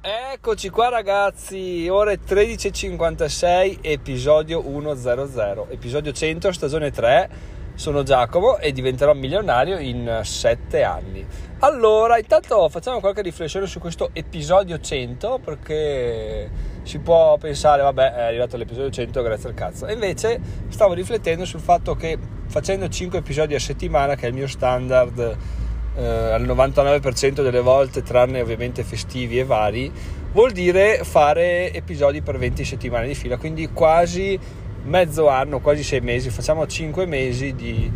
Eccoci 0.00 0.70
qua 0.70 0.90
ragazzi, 0.90 1.88
ore 1.88 2.20
13.56, 2.24 3.78
episodio 3.80 4.62
100, 4.62 5.66
episodio 5.70 6.12
100, 6.12 6.52
stagione 6.52 6.92
3, 6.92 7.28
sono 7.74 8.04
Giacomo 8.04 8.58
e 8.58 8.70
diventerò 8.70 9.12
milionario 9.12 9.76
in 9.76 10.20
7 10.22 10.84
anni. 10.84 11.26
Allora, 11.58 12.16
intanto 12.16 12.68
facciamo 12.68 13.00
qualche 13.00 13.22
riflessione 13.22 13.66
su 13.66 13.80
questo 13.80 14.10
episodio 14.12 14.78
100 14.78 15.40
perché 15.44 16.48
si 16.84 17.00
può 17.00 17.36
pensare, 17.36 17.82
vabbè, 17.82 18.14
è 18.14 18.22
arrivato 18.22 18.56
l'episodio 18.56 18.90
100 18.90 19.20
grazie 19.20 19.48
al 19.48 19.56
cazzo. 19.56 19.86
E 19.88 19.94
invece 19.94 20.40
stavo 20.68 20.92
riflettendo 20.92 21.44
sul 21.44 21.58
fatto 21.58 21.96
che 21.96 22.16
facendo 22.46 22.88
5 22.88 23.18
episodi 23.18 23.56
a 23.56 23.60
settimana, 23.60 24.14
che 24.14 24.26
è 24.26 24.28
il 24.28 24.34
mio 24.34 24.46
standard 24.46 25.66
eh, 25.98 26.04
al 26.04 26.42
99% 26.44 27.42
delle 27.42 27.60
volte, 27.60 28.02
tranne 28.02 28.40
ovviamente 28.40 28.84
festivi 28.84 29.38
e 29.38 29.44
vari, 29.44 29.90
vuol 30.32 30.52
dire 30.52 31.00
fare 31.02 31.72
episodi 31.72 32.22
per 32.22 32.38
20 32.38 32.64
settimane 32.64 33.08
di 33.08 33.14
fila, 33.16 33.36
quindi 33.36 33.68
quasi 33.72 34.38
mezzo 34.84 35.28
anno, 35.28 35.58
quasi 35.58 35.82
6 35.82 36.00
mesi, 36.00 36.30
facciamo 36.30 36.66
5 36.66 37.04
mesi 37.04 37.54
di, 37.54 37.90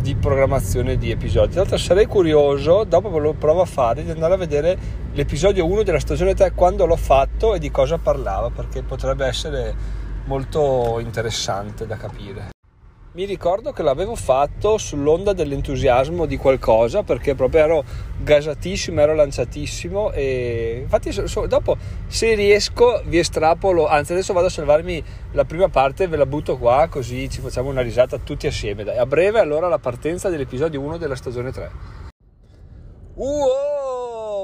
di 0.00 0.14
programmazione 0.16 0.96
di 0.98 1.12
episodi. 1.12 1.52
Tra 1.52 1.60
l'altro 1.60 1.78
sarei 1.78 2.06
curioso, 2.06 2.82
dopo 2.82 3.16
lo 3.18 3.34
provo 3.34 3.60
a 3.60 3.66
fare, 3.66 4.02
di 4.02 4.10
andare 4.10 4.34
a 4.34 4.38
vedere 4.38 4.76
l'episodio 5.12 5.64
1 5.64 5.84
della 5.84 6.00
stagione 6.00 6.34
3 6.34 6.52
quando 6.52 6.86
l'ho 6.86 6.96
fatto 6.96 7.54
e 7.54 7.60
di 7.60 7.70
cosa 7.70 7.98
parlava, 7.98 8.50
perché 8.50 8.82
potrebbe 8.82 9.26
essere 9.26 9.74
molto 10.24 10.98
interessante 10.98 11.86
da 11.86 11.96
capire. 11.96 12.53
Mi 13.14 13.26
ricordo 13.26 13.70
che 13.70 13.84
l'avevo 13.84 14.16
fatto 14.16 14.76
sull'onda 14.76 15.32
dell'entusiasmo 15.32 16.26
di 16.26 16.36
qualcosa 16.36 17.04
perché 17.04 17.36
proprio 17.36 17.60
ero 17.62 17.84
gasatissimo, 18.20 19.00
ero 19.00 19.14
lanciatissimo 19.14 20.10
e 20.10 20.80
infatti 20.82 21.12
so, 21.12 21.46
dopo 21.46 21.76
se 22.08 22.34
riesco 22.34 23.00
vi 23.06 23.18
estrapolo, 23.18 23.86
anzi 23.86 24.14
adesso 24.14 24.32
vado 24.32 24.46
a 24.46 24.50
salvarmi 24.50 25.00
la 25.30 25.44
prima 25.44 25.68
parte 25.68 26.02
e 26.02 26.08
ve 26.08 26.16
la 26.16 26.26
butto 26.26 26.58
qua 26.58 26.88
così 26.90 27.30
ci 27.30 27.40
facciamo 27.40 27.68
una 27.68 27.82
risata 27.82 28.18
tutti 28.18 28.48
assieme. 28.48 28.82
Dai, 28.82 28.98
a 28.98 29.06
breve 29.06 29.38
allora 29.38 29.68
la 29.68 29.78
partenza 29.78 30.28
dell'episodio 30.28 30.80
1 30.80 30.98
della 30.98 31.14
stagione 31.14 31.52
3. 31.52 31.70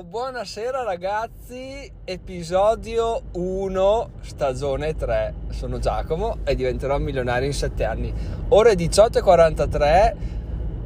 Buonasera 0.03 0.83
ragazzi, 0.83 1.91
episodio 2.05 3.21
1, 3.33 4.11
stagione 4.23 4.95
3. 4.97 5.35
Sono 5.51 5.79
Giacomo 5.79 6.39
e 6.45 6.55
diventerò 6.55 6.97
milionario 6.99 7.47
in 7.47 7.53
7 7.53 7.85
anni. 7.85 8.13
Ore 8.49 8.73
18.43, 8.73 10.15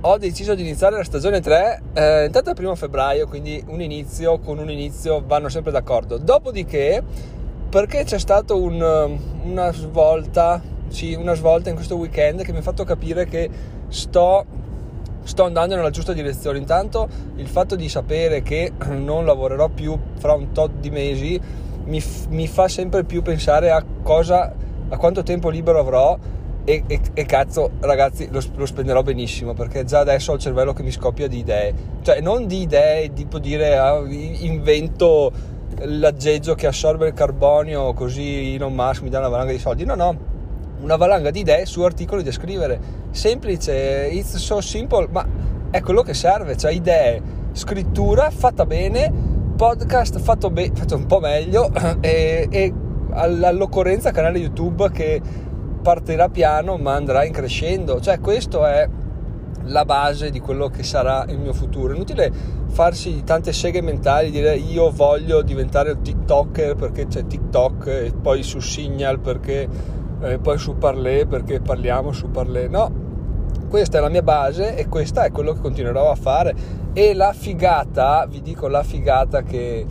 ho 0.01 0.19
deciso 0.19 0.57
di 0.57 0.63
iniziare 0.63 0.97
la 0.97 1.05
stagione 1.05 1.41
3, 1.41 1.83
eh, 1.95 2.25
intanto 2.25 2.51
è 2.51 2.55
primo 2.55 2.75
febbraio, 2.75 3.29
quindi 3.29 3.63
un 3.69 3.81
inizio 3.81 4.41
con 4.41 4.59
un 4.59 4.69
inizio 4.69 5.23
vanno 5.25 5.49
sempre 5.49 5.71
d'accordo. 5.71 6.19
Dopodiché, 6.19 7.01
perché 7.69 8.03
c'è 8.03 8.19
stata 8.19 8.55
un, 8.55 9.19
una 9.45 9.73
svolta, 9.73 10.61
sì, 10.89 11.15
una 11.15 11.35
svolta 11.35 11.69
in 11.69 11.77
questo 11.77 11.95
weekend 11.97 12.43
che 12.43 12.51
mi 12.51 12.59
ha 12.59 12.63
fatto 12.63 12.83
capire 12.83 13.27
che 13.27 13.49
sto 13.89 14.64
sto 15.25 15.45
andando 15.45 15.75
nella 15.75 15.91
giusta 15.91 16.13
direzione. 16.13 16.59
Intanto 16.59 17.09
il 17.37 17.49
fatto 17.49 17.75
di 17.77 17.89
sapere 17.89 18.43
che 18.43 18.73
non 18.95 19.25
lavorerò 19.25 19.69
più 19.69 19.99
fra 20.19 20.35
un 20.35 20.53
tot 20.53 20.71
di 20.79 20.91
mesi 20.91 21.41
mi, 21.85 22.03
mi 22.31 22.47
fa 22.47 22.69
sempre 22.69 23.05
più 23.05 23.23
pensare 23.23 23.71
a 23.71 23.85
cosa, 24.03 24.55
a 24.89 24.97
quanto 24.97 25.23
tempo 25.23 25.51
libero 25.51 25.79
avrò 25.79 26.17
e, 26.65 26.83
e, 26.87 27.01
e 27.13 27.27
cazzo 27.27 27.73
ragazzi 27.81 28.29
lo, 28.31 28.41
lo, 28.57 28.65
spenderò 28.65 29.03
benissimo 29.03 29.53
perché 29.53 29.85
già 29.85 29.99
adesso 29.99 30.33
ho 30.33 30.37
il 30.37 30.41
cervello 30.41 30.73
che 30.73 30.83
mi 30.83 30.91
scoppia 30.91 31.29
di 31.29 31.39
idee. 31.39 31.75
Cioè 32.03 32.21
non 32.21 32.47
di 32.47 32.63
idee 32.63 33.13
tipo 33.13 33.39
dire 33.39 33.77
ah, 33.77 34.03
invento 34.07 35.31
l'aggeggio 35.81 36.55
che 36.55 36.67
assorbe 36.67 37.09
il 37.09 37.13
carbonio 37.13 37.93
così 37.93 38.55
Elon 38.55 38.73
Musk 38.73 39.03
mi 39.03 39.11
dà 39.11 39.19
una 39.19 39.29
valanga 39.29 39.53
di 39.53 39.59
soldi. 39.59 39.85
No, 39.85 39.95
no, 39.95 40.17
una 40.85 40.97
valanga 40.97 41.31
di 41.31 41.41
idee 41.41 41.65
su 41.65 41.81
articoli 41.81 42.23
da 42.23 42.31
scrivere. 42.31 42.79
Semplice, 43.11 44.09
it's 44.13 44.37
so 44.37 44.61
simple, 44.61 45.09
ma 45.11 45.27
è 45.71 45.81
quello 45.81 46.03
che 46.03 46.13
serve, 46.13 46.57
cioè 46.57 46.73
idee, 46.73 47.21
scrittura 47.53 48.31
fatta 48.31 48.67
bene, 48.67 49.11
podcast 49.57 50.21
fatto, 50.21 50.51
be- 50.51 50.71
fatto 50.75 50.95
un 50.97 51.07
po' 51.07 51.21
meglio 51.21 51.71
e, 52.01 52.47
e 52.51 52.73
all'occorrenza 53.13 54.11
canale 54.11 54.39
YouTube 54.39 54.91
che 54.91 55.21
partirà 55.83 56.29
piano 56.29 56.77
ma 56.77 56.95
andrà 56.95 57.25
in 57.25 57.33
crescendo. 57.33 58.01
Cioè 58.01 58.21
questo 58.21 58.67
è 58.67 58.87
la 59.67 59.85
base 59.87 60.31
di 60.31 60.41
quello 60.41 60.69
che 60.69 60.83
sarà 60.83 61.25
il 61.29 61.39
mio 61.39 61.55
futuro. 61.55 61.95
Inutile 61.95 62.31
farsi 62.69 63.23
tante 63.25 63.55
seghe 63.55 63.81
mentali, 63.81 64.31
dire 64.31 64.55
io 64.57 64.91
voglio 64.91 65.41
diventare 65.41 65.93
un 65.93 66.03
TikToker 66.03 66.75
perché 66.75 67.07
c'è 67.07 67.27
TikTok 67.27 67.87
e 67.87 68.13
poi 68.21 68.43
su 68.43 68.61
Signal 68.61 69.19
perché 69.19 70.03
eh, 70.25 70.39
poi 70.39 70.59
su 70.59 70.77
Parlé 70.77 71.27
perché 71.27 71.61
parliamo 71.61 72.13
su 72.13 72.31
Parlé. 72.31 72.69
No, 72.69 72.91
questa 73.69 73.99
è 73.99 74.01
la 74.01 74.09
mia 74.09 74.23
base 74.23 74.77
e 74.77 74.87
questa 74.87 75.25
è 75.25 75.31
quello 75.31 75.53
che 75.53 75.61
continuerò 75.61 76.11
a 76.11 76.15
fare. 76.15 76.55
E 76.93 77.15
la 77.15 77.33
figata, 77.33 78.27
vi 78.27 78.41
dico 78.41 78.69
la 78.69 78.83
figata 78.83 79.43
che 79.43 79.85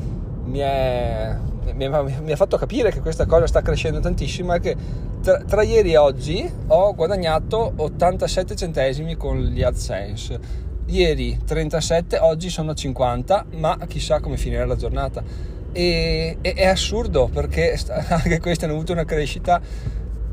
mi, 0.46 0.60
è, 0.60 1.36
mi, 1.74 1.88
mi 1.88 2.32
ha 2.32 2.36
fatto 2.36 2.58
capire 2.58 2.92
che 2.92 3.02
questa 3.02 3.26
cosa 3.26 3.46
sta 3.46 3.62
crescendo 3.62 4.00
tantissimo 4.00 4.54
è 4.54 4.60
che 4.60 4.76
tra, 5.22 5.38
tra 5.40 5.64
ieri 5.64 5.94
e 5.94 5.98
oggi 5.98 6.50
ho 6.68 6.94
guadagnato 6.96 7.74
87 7.76 8.56
centesimi 8.56 9.16
con 9.16 9.38
gli 9.40 9.64
AdSense. 9.64 10.72
Ieri 10.86 11.40
37, 11.46 12.18
oggi 12.20 12.50
sono 12.50 12.74
50, 12.74 13.46
ma 13.56 13.78
chissà 13.88 14.20
come 14.20 14.38
finirà 14.38 14.66
la 14.66 14.76
giornata. 14.76 15.24
E, 15.72 16.38
e, 16.42 16.54
è 16.54 16.68
assurdo 16.68 17.30
perché 17.34 17.78
anche 18.10 18.40
questi 18.40 18.66
hanno 18.66 18.74
avuto 18.74 18.92
una 18.92 19.06
crescita 19.06 19.62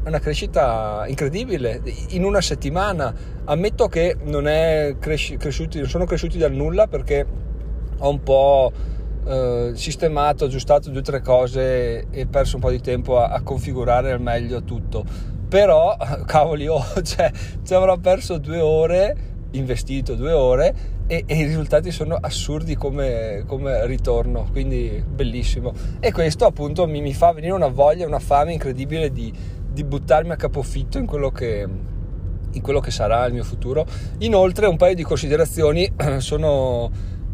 una 0.04 0.18
crescita 0.18 1.04
incredibile 1.06 1.82
in 2.10 2.24
una 2.24 2.40
settimana. 2.40 3.14
Ammetto 3.44 3.88
che 3.88 4.16
non, 4.22 4.44
cresci- 4.98 5.36
cresciuti, 5.36 5.78
non 5.78 5.88
sono 5.88 6.04
cresciuti 6.04 6.38
dal 6.38 6.52
nulla 6.52 6.86
perché 6.86 7.26
ho 7.98 8.08
un 8.08 8.22
po' 8.22 8.72
eh, 9.26 9.72
sistemato, 9.74 10.46
aggiustato 10.46 10.90
due 10.90 11.00
o 11.00 11.02
tre 11.02 11.20
cose 11.20 12.06
e 12.10 12.26
perso 12.26 12.56
un 12.56 12.62
po' 12.62 12.70
di 12.70 12.80
tempo 12.80 13.18
a, 13.18 13.28
a 13.28 13.42
configurare 13.42 14.12
al 14.12 14.20
meglio 14.20 14.62
tutto. 14.62 15.04
Però, 15.48 15.96
cavoli, 16.26 16.66
oh, 16.68 16.82
cioè, 17.02 17.30
ci 17.62 17.74
avrò 17.74 17.96
perso 17.98 18.38
due 18.38 18.60
ore, 18.60 19.28
investito 19.52 20.14
due 20.14 20.32
ore 20.32 20.74
e, 21.06 21.24
e, 21.26 21.36
i 21.38 21.44
risultati 21.44 21.90
sono 21.90 22.16
assurdi 22.20 22.76
come, 22.76 23.42
come, 23.46 23.84
ritorno, 23.86 24.48
quindi 24.52 25.02
bellissimo. 25.06 25.72
E 25.98 26.12
questo 26.12 26.46
appunto 26.46 26.86
mi, 26.86 27.00
mi 27.00 27.12
fa 27.12 27.32
venire 27.32 27.52
una 27.52 27.66
voglia, 27.66 28.06
una 28.06 28.20
fame 28.20 28.52
incredibile 28.52 29.10
di, 29.10 29.32
di 29.72 29.84
buttarmi 29.84 30.32
a 30.32 30.36
capofitto 30.36 30.98
in 30.98 31.06
quello 31.06 31.30
che, 31.30 31.66
in 32.52 32.60
quello 32.62 32.80
che 32.80 32.90
sarà 32.90 33.24
il 33.26 33.32
mio 33.32 33.44
futuro. 33.44 33.86
Inoltre 34.18 34.66
un 34.66 34.76
paio 34.76 34.94
di 34.94 35.02
considerazioni 35.02 35.90
sono, 36.18 36.90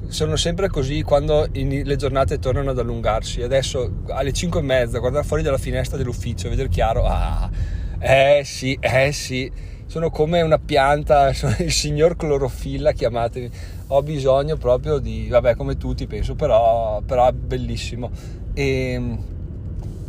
sono 0.09 0.37
sempre 0.37 0.69
così 0.69 1.03
quando 1.03 1.47
in, 1.53 1.83
le 1.85 1.97
giornate 1.97 2.39
tornano 2.39 2.71
ad 2.71 2.79
allungarsi. 2.79 3.43
Adesso 3.43 4.03
alle 4.09 4.33
5 4.33 4.61
e 4.61 4.63
mezza, 4.63 4.99
guardare 4.99 5.25
fuori 5.25 5.43
dalla 5.43 5.59
finestra 5.59 5.97
dell'ufficio, 5.97 6.49
vedere 6.49 6.69
chiaro, 6.69 7.05
ah, 7.05 7.51
eh 7.99 8.43
sì, 8.45 8.77
eh 8.81 9.13
sì, 9.13 9.51
sono 9.87 10.11
come 10.11 10.43
una 10.43 10.59
pianta, 10.59 11.33
sono 11.35 11.55
il 11.59 11.73
signor 11.73 12.17
clorofilla, 12.17 12.93
chiamatemi. 12.93 13.51
Ho 13.89 14.03
bisogno 14.03 14.57
proprio 14.57 14.99
di, 14.99 15.29
vabbè, 15.29 15.55
come 15.55 15.77
tutti 15.77 16.07
penso, 16.07 16.35
però, 16.35 17.01
però 17.03 17.31
bellissimo. 17.33 18.11
E 18.53 19.35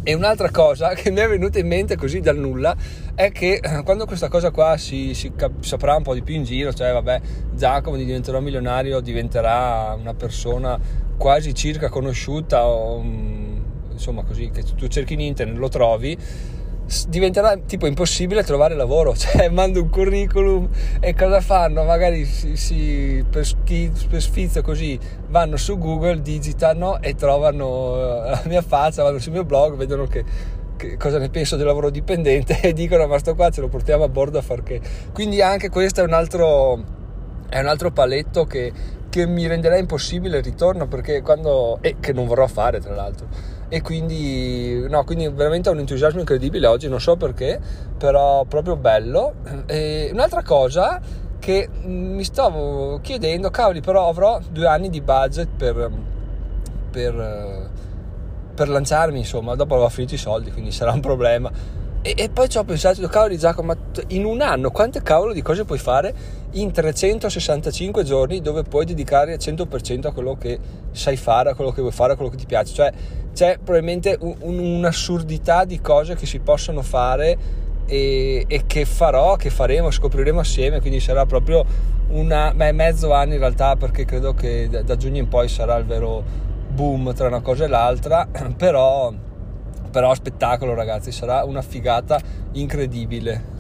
e 0.08 0.14
un'altra 0.14 0.50
cosa 0.52 0.94
che 0.96 1.12
mi 1.12 1.20
è 1.20 1.28
venuta 1.28 1.60
in 1.60 1.68
mente 1.68 1.98
così 1.98 2.22
dal 2.22 2.38
nulla 2.38 2.74
è 3.14 3.30
che 3.34 3.60
eh, 3.62 3.84
quando 3.84 4.06
questa 4.06 4.30
cosa 4.30 4.52
qua 4.52 4.78
si, 4.78 5.14
si 5.14 5.34
cap- 5.36 5.62
saprà 5.62 5.98
un 5.98 6.04
po' 6.04 6.14
di 6.14 6.22
più 6.22 6.34
in 6.34 6.46
giro, 6.46 6.72
cioè 6.74 6.94
vabbè, 6.94 7.20
Giacomo 7.54 7.98
diventerà 7.98 8.40
milionario, 8.40 9.02
diventerà 9.02 9.94
una 10.00 10.14
persona 10.14 10.80
quasi 11.18 11.54
circa 11.54 11.90
conosciuta 11.90 12.66
o 12.66 13.02
mm, 13.02 13.58
insomma 13.92 14.24
così 14.24 14.50
che 14.50 14.64
tu 14.64 14.88
cerchi 14.88 15.16
in 15.16 15.20
internet 15.20 15.58
lo 15.58 15.68
trovi 15.68 16.18
diventerà 17.10 17.58
tipo 17.58 17.86
impossibile 17.86 18.44
trovare 18.44 18.76
lavoro, 18.76 19.16
cioè 19.18 19.50
mando 19.50 19.82
un 19.82 19.90
curriculum 19.90 20.70
e 21.00 21.14
cosa 21.14 21.42
fanno? 21.42 21.84
Magari 21.84 22.26
si, 22.26 22.56
si 22.56 23.26
per, 23.30 23.46
schi, 23.46 23.92
per 24.10 24.22
sfizio 24.22 24.62
così 24.62 24.98
vanno 25.28 25.58
su 25.58 25.78
Google, 25.78 26.22
digitano 26.22 27.02
e 27.02 27.16
trovano 27.16 27.96
eh, 27.96 28.30
la 28.30 28.42
mia 28.46 28.62
faccia, 28.62 29.04
vanno 29.04 29.20
sul 29.20 29.34
mio 29.34 29.44
blog, 29.44 29.76
vedono 29.76 30.06
che, 30.06 30.24
che 30.78 30.98
cosa 30.98 31.18
ne 31.18 31.30
penso 31.30 31.58
del 31.58 31.66
lavoro 31.66 31.90
dipendente 31.90 32.60
e 32.62 32.74
dicono 32.74 33.06
ma 33.08 33.18
sto 33.18 33.36
qua 33.36 33.50
ce 33.50 33.62
lo 33.62 33.68
portiamo 33.68 34.04
a 34.04 34.10
bordo 34.10 34.38
a 34.38 34.42
far 34.42 34.64
che. 34.64 34.80
Quindi 35.12 35.42
anche 35.42 35.70
questo 35.70 36.02
è 36.02 36.04
un 36.04 36.14
altro, 36.14 36.82
è 37.50 37.60
un 37.60 37.68
altro 37.68 37.92
paletto 37.92 38.46
che, 38.46 38.72
che 39.10 39.28
mi 39.28 39.46
renderà 39.46 39.78
impossibile 39.78 40.38
il 40.38 40.44
ritorno 40.44 40.88
perché 40.88 41.22
quando, 41.22 41.80
e 41.82 41.98
che 42.00 42.14
non 42.14 42.26
vorrò 42.28 42.48
fare 42.48 42.80
tra 42.80 42.96
l'altro 42.96 43.56
e 43.70 43.82
quindi, 43.82 44.86
no, 44.90 45.04
quindi 45.04 45.28
veramente 45.28 45.70
ho 45.70 45.74
un 45.74 45.80
entusiasmo 45.80 46.20
incredibile 46.20 46.68
oggi, 46.68 46.88
non 46.88 47.02
so 47.02 47.18
perché, 47.18 47.60
però 47.98 48.46
proprio 48.46 48.78
bello. 48.78 49.34
E 49.66 50.10
un'altra 50.14 50.42
cosa 50.42 51.02
che 51.40 51.68
mi 51.84 52.24
stavo 52.24 53.00
chiedendo, 53.02 53.50
cavoli, 53.50 53.82
però 53.82 54.08
avrò 54.08 54.40
due 54.50 54.68
anni 54.68 54.90
di 54.90 55.02
budget 55.02 55.50
per, 55.56 55.90
per, 56.92 57.70
per 58.54 58.70
lanciarmi, 58.70 59.20
insomma, 59.20 59.56
dopo 59.56 59.74
avevo 59.74 59.90
finito 59.90 60.16
i 60.16 60.18
soldi, 60.18 60.52
quindi 60.52 60.72
sarà 60.72 60.94
un 60.94 61.02
problema. 61.02 61.52
E, 62.02 62.14
e 62.16 62.30
poi 62.30 62.48
ci 62.48 62.58
ho 62.58 62.64
pensato, 62.64 63.06
cavolo 63.08 63.36
Giacomo, 63.36 63.74
in 64.10 64.24
un 64.24 64.42
anno 64.42 64.72
quante 64.72 65.02
cavolo 65.02 65.34
di 65.34 65.42
cose 65.42 65.66
puoi 65.66 65.80
fare 65.80 66.14
in 66.52 66.72
365 66.72 68.04
giorni 68.04 68.42
dove 68.42 68.64
puoi 68.64 68.86
dedicare 68.86 69.34
al 69.34 69.40
100% 69.40 70.08
a 70.08 70.12
quello 70.12 70.38
che 70.38 70.60
sai 70.92 71.18
fare, 71.18 71.50
a 71.50 71.56
quello 71.56 71.72
che 71.72 71.82
vuoi 71.82 71.94
fare, 71.94 72.14
a 72.14 72.16
quello 72.16 72.32
che 72.32 72.38
ti 72.38 72.46
piace? 72.46 72.74
Cioè 72.74 72.94
c'è 73.34 73.58
probabilmente 73.64 74.18
un, 74.20 74.60
un'assurdità 74.60 75.66
di 75.66 75.82
cose 75.82 76.16
che 76.16 76.26
si 76.26 76.40
possono 76.40 76.82
fare 76.82 77.38
e, 77.86 78.46
e, 78.48 78.64
che 78.66 78.86
farò, 78.86 79.36
che 79.36 79.50
faremo, 79.50 79.92
scopriremo 79.92 80.40
assieme, 80.40 80.80
quindi 80.80 81.00
sarà 81.00 81.26
proprio 81.26 81.66
una, 82.10 82.54
beh, 82.54 82.72
mezzo 82.72 83.12
anno 83.12 83.34
in 83.34 83.40
realtà 83.40 83.76
perché 83.76 84.06
credo 84.06 84.34
che 84.34 84.68
da, 84.70 84.82
da 84.82 84.96
giugno 84.96 85.18
in 85.18 85.28
poi 85.28 85.48
sarà 85.48 85.76
il 85.78 85.86
vero 85.86 86.24
boom 86.70 87.14
tra 87.14 87.28
una 87.28 87.42
cosa 87.42 87.66
e 87.66 87.68
l'altra, 87.68 88.28
però 88.56 89.12
però 89.88 90.14
spettacolo 90.14 90.74
ragazzi, 90.74 91.12
sarà 91.12 91.44
una 91.44 91.62
figata 91.62 92.20
incredibile. 92.54 93.57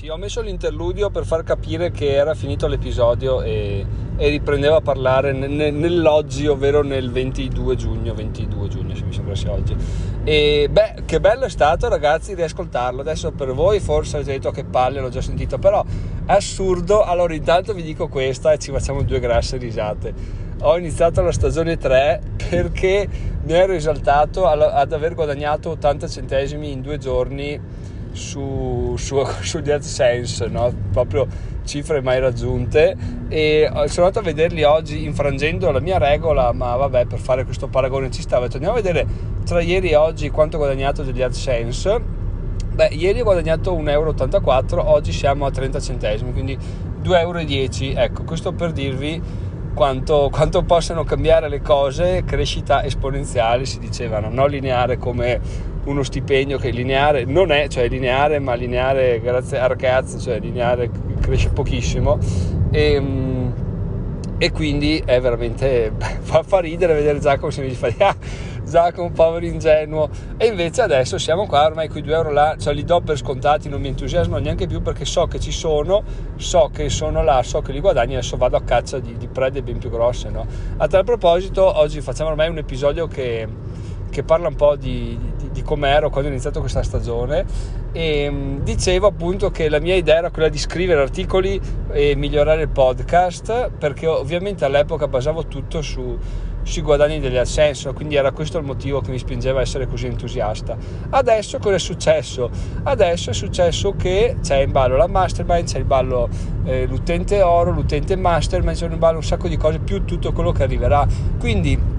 Sì, 0.00 0.08
ho 0.08 0.16
messo 0.16 0.40
l'interludio 0.40 1.10
per 1.10 1.26
far 1.26 1.44
capire 1.44 1.90
che 1.90 2.14
era 2.14 2.32
finito 2.32 2.66
l'episodio 2.66 3.42
e, 3.42 3.84
e 4.16 4.28
riprendeva 4.30 4.76
a 4.76 4.80
parlare 4.80 5.34
n- 5.34 5.76
nell'oggi, 5.78 6.46
ovvero 6.46 6.82
nel 6.82 7.12
22 7.12 7.76
giugno, 7.76 8.14
22 8.14 8.68
giugno 8.68 8.94
se 8.94 9.04
mi 9.04 9.12
sembra 9.12 9.34
sia 9.34 9.52
oggi. 9.52 9.76
E 10.24 10.68
beh, 10.70 11.02
che 11.04 11.20
bello 11.20 11.44
è 11.44 11.50
stato 11.50 11.90
ragazzi 11.90 12.32
riascoltarlo. 12.32 13.02
Adesso 13.02 13.32
per 13.32 13.52
voi 13.52 13.78
forse 13.78 14.16
avete 14.16 14.32
detto 14.32 14.50
che 14.52 14.64
palle, 14.64 15.00
l'ho 15.00 15.10
già 15.10 15.20
sentito, 15.20 15.58
però 15.58 15.84
è 16.24 16.32
assurdo. 16.32 17.02
Allora 17.04 17.34
intanto 17.34 17.74
vi 17.74 17.82
dico 17.82 18.08
questa 18.08 18.52
e 18.52 18.58
ci 18.58 18.72
facciamo 18.72 19.02
due 19.02 19.20
grasse 19.20 19.58
risate. 19.58 20.14
Ho 20.62 20.78
iniziato 20.78 21.20
la 21.20 21.32
stagione 21.32 21.76
3 21.76 22.22
perché 22.48 23.06
mi 23.42 23.52
ero 23.52 23.74
esaltato 23.74 24.46
ad 24.46 24.92
aver 24.94 25.12
guadagnato 25.12 25.68
80 25.68 26.08
centesimi 26.08 26.72
in 26.72 26.80
due 26.80 26.96
giorni 26.96 27.88
su, 28.12 28.94
su, 28.96 29.24
sugli 29.42 29.70
AdSense, 29.70 30.46
no? 30.46 30.72
proprio 30.92 31.26
cifre 31.64 32.00
mai 32.00 32.18
raggiunte 32.18 32.96
e 33.28 33.68
sono 33.86 34.06
andato 34.06 34.18
a 34.18 34.22
vederli 34.22 34.64
oggi 34.64 35.04
infrangendo 35.04 35.70
la 35.70 35.80
mia 35.80 35.98
regola, 35.98 36.52
ma 36.52 36.74
vabbè 36.76 37.06
per 37.06 37.18
fare 37.18 37.44
questo 37.44 37.68
paragone 37.68 38.10
ci 38.10 38.22
stava, 38.22 38.46
andiamo 38.46 38.72
a 38.72 38.80
vedere 38.80 39.06
tra 39.44 39.60
ieri 39.60 39.90
e 39.90 39.96
oggi 39.96 40.30
quanto 40.30 40.56
ho 40.56 40.58
guadagnato 40.58 41.02
degli 41.02 41.22
AdSense. 41.22 42.18
Beh, 42.72 42.88
ieri 42.92 43.20
ho 43.20 43.24
guadagnato 43.24 43.74
1,84 43.76 44.70
euro, 44.70 44.88
oggi 44.88 45.12
siamo 45.12 45.44
a 45.44 45.50
30 45.50 45.80
centesimi, 45.80 46.32
quindi 46.32 46.56
2,10 47.02 47.14
euro. 47.18 48.00
Ecco, 48.00 48.22
questo 48.24 48.52
per 48.52 48.72
dirvi 48.72 49.20
quanto, 49.74 50.28
quanto 50.30 50.62
possono 50.62 51.04
cambiare 51.04 51.48
le 51.48 51.60
cose, 51.60 52.22
crescita 52.24 52.84
esponenziale 52.84 53.64
si 53.64 53.78
diceva, 53.78 54.20
non 54.20 54.48
lineare 54.48 54.98
come 54.98 55.40
uno 55.90 56.02
stipendio 56.02 56.58
che 56.58 56.70
lineare 56.70 57.24
non 57.24 57.50
è, 57.50 57.68
cioè 57.68 57.88
lineare, 57.88 58.38
ma 58.38 58.54
lineare 58.54 59.20
grazie 59.20 59.58
a 59.58 59.66
ragazzi, 59.66 60.18
cioè 60.18 60.38
lineare 60.38 60.90
cresce 61.20 61.50
pochissimo 61.50 62.18
e, 62.70 63.00
mm, 63.00 63.50
e 64.38 64.50
quindi 64.52 65.02
è 65.04 65.20
veramente 65.20 65.92
fa, 66.20 66.42
fa 66.42 66.60
ridere 66.60 66.94
vedere 66.94 67.18
Giacomo 67.18 67.50
se 67.50 67.62
mi 67.62 67.70
fa 67.70 67.88
ah, 67.98 68.16
Giacomo 68.64 69.10
povero 69.10 69.44
ingenuo 69.44 70.08
e 70.36 70.46
invece 70.46 70.82
adesso 70.82 71.18
siamo 71.18 71.46
qua 71.46 71.66
ormai 71.66 71.88
quei 71.88 72.02
2 72.02 72.14
euro 72.14 72.30
là 72.30 72.56
cioè 72.58 72.72
li 72.72 72.84
do 72.84 73.00
per 73.00 73.16
scontati 73.16 73.68
non 73.68 73.80
mi 73.80 73.88
entusiasmo 73.88 74.38
neanche 74.38 74.66
più 74.66 74.80
perché 74.80 75.04
so 75.04 75.26
che 75.26 75.40
ci 75.40 75.50
sono 75.50 76.02
so 76.36 76.70
che 76.72 76.88
sono 76.88 77.22
là 77.22 77.42
so 77.42 77.60
che 77.60 77.72
li 77.72 77.80
guadagni 77.80 78.14
adesso 78.14 78.36
vado 78.36 78.56
a 78.56 78.62
caccia 78.62 78.98
di, 78.98 79.16
di 79.16 79.26
prede 79.26 79.62
ben 79.62 79.78
più 79.78 79.90
grosse 79.90 80.30
no? 80.30 80.46
a 80.76 80.86
tal 80.86 81.04
proposito 81.04 81.78
oggi 81.78 82.00
facciamo 82.00 82.30
ormai 82.30 82.48
un 82.48 82.58
episodio 82.58 83.08
che, 83.08 83.46
che 84.08 84.22
parla 84.22 84.48
un 84.48 84.56
po' 84.56 84.76
di, 84.76 85.18
di, 85.60 85.62
com'ero 85.62 86.10
quando 86.10 86.28
ho 86.28 86.32
iniziato 86.32 86.60
questa 86.60 86.82
stagione 86.82 87.44
e 87.92 88.28
mm, 88.30 88.58
dicevo 88.60 89.06
appunto 89.06 89.50
che 89.50 89.68
la 89.68 89.80
mia 89.80 89.94
idea 89.94 90.16
era 90.16 90.30
quella 90.30 90.48
di 90.48 90.58
scrivere 90.58 91.00
articoli 91.00 91.60
e 91.92 92.14
migliorare 92.16 92.62
il 92.62 92.68
podcast 92.68 93.70
perché 93.70 94.06
ovviamente 94.06 94.64
all'epoca 94.64 95.08
basavo 95.08 95.46
tutto 95.46 95.82
su 95.82 96.18
sui 96.62 96.82
guadagni 96.82 97.20
degli 97.20 97.36
AdSense, 97.36 97.92
quindi 97.92 98.16
era 98.16 98.32
questo 98.32 98.58
il 98.58 98.64
motivo 98.64 99.00
che 99.00 99.10
mi 99.10 99.18
spingeva 99.18 99.60
a 99.60 99.62
essere 99.62 99.86
così 99.86 100.06
entusiasta. 100.06 100.76
Adesso 101.08 101.58
cosa 101.58 101.76
è 101.76 101.78
successo? 101.78 102.50
Adesso 102.82 103.30
è 103.30 103.32
successo 103.32 103.94
che 103.96 104.36
c'è 104.42 104.58
in 104.58 104.70
ballo 104.70 104.96
la 104.96 105.06
mastermind, 105.06 105.66
c'è 105.66 105.78
in 105.78 105.86
ballo 105.86 106.28
eh, 106.64 106.86
l'utente 106.86 107.42
oro, 107.42 107.70
l'utente 107.70 108.14
mastermind, 108.16 108.76
c'è 108.76 108.86
in 108.86 108.98
ballo 108.98 109.16
un 109.16 109.24
sacco 109.24 109.48
di 109.48 109.56
cose, 109.56 109.78
più 109.78 110.04
tutto 110.04 110.32
quello 110.32 110.52
che 110.52 110.62
arriverà. 110.62 111.06
Quindi 111.38 111.89